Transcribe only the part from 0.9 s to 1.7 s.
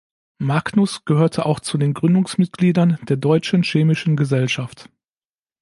gehörte auch